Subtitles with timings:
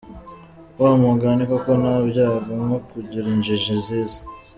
[0.81, 3.55] Wa mugani koko nta byago nko kugira injji
[3.85, 4.19] zize.